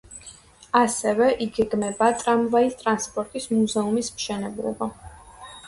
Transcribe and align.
ასევე 0.79 1.27
იგეგმება 1.47 2.09
ტრამვაის 2.23 2.75
ტრანსპორტის 2.81 3.47
მუზეუმის 3.55 4.13
მშენებლობა. 4.17 4.93